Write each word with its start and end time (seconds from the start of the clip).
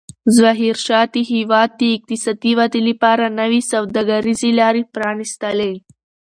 ظاهرشاه 0.37 1.05
د 1.13 1.15
هېواد 1.31 1.69
د 1.81 1.81
اقتصادي 1.95 2.51
ودې 2.59 2.81
لپاره 2.89 3.35
نوې 3.39 3.61
سوداګریزې 3.71 4.49
لارې 4.59 4.83
پرانستلې. 4.93 5.73